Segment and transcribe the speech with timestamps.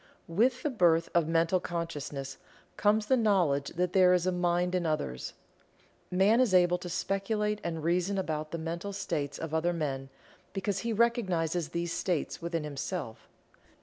[0.27, 2.39] With the birth of mental consciousness
[2.75, 5.33] comes the knowledge that there is a mind in others.
[6.09, 10.09] Man is able to speculate and reason about the mental states of other men,
[10.53, 13.29] because he recognizes these states within himself.